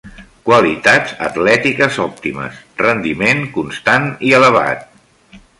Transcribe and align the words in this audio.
Qualitats 0.47 1.13
atlètiques 1.25 1.99
òptimes, 2.05 2.57
rendiment 2.85 3.47
constant 3.59 4.11
i 4.31 4.37
elevat. 4.43 4.87